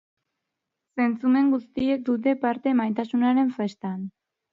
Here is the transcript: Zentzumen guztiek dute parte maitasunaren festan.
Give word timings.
Zentzumen 1.01 1.51
guztiek 1.55 2.01
dute 2.07 2.33
parte 2.45 2.73
maitasunaren 2.79 3.53
festan. 3.59 4.01